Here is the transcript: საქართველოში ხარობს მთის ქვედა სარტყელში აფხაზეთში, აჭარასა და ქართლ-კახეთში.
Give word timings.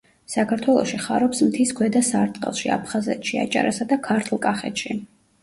საქართველოში 0.35 1.01
ხარობს 1.03 1.41
მთის 1.49 1.73
ქვედა 1.81 2.01
სარტყელში 2.07 2.73
აფხაზეთში, 2.77 3.39
აჭარასა 3.45 3.89
და 3.93 4.01
ქართლ-კახეთში. 4.11 5.01